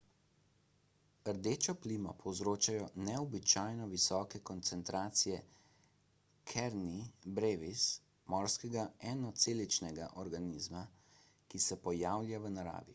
[1.31, 5.37] rdečo plimo povzročajo neobičajno visoke koncentracije
[6.53, 7.05] karenie
[7.41, 7.85] brevis
[8.35, 10.83] morskega enoceličnega organizma
[11.53, 12.89] ki se pojavlja v naravi